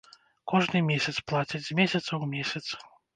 Кожны 0.53 0.79
месяц 0.87 1.13
плацяць, 1.31 1.61
з 1.67 1.77
месяца 1.81 2.03
ў 2.21 2.25
месяц. 2.33 2.63